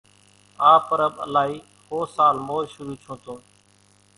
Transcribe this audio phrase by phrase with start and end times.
[0.69, 1.55] آ پرٻ الائي
[1.87, 3.39] ۿو سال مور شرو ڇون تون